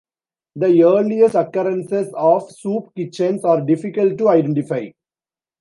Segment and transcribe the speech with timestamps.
[0.55, 4.87] The earliest occurrences of soup kitchens are difficult to identify.